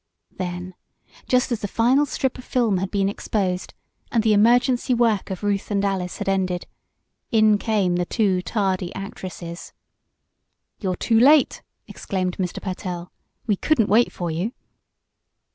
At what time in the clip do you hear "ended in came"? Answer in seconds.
6.27-7.97